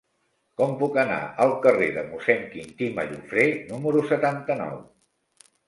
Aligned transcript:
Com 0.61 0.71
puc 0.79 0.95
anar 1.01 1.19
al 1.45 1.53
carrer 1.65 1.91
de 1.99 2.05
Mossèn 2.09 2.43
Quintí 2.55 2.89
Mallofrè 2.97 3.47
número 3.71 4.05
setanta-nou? 4.15 4.85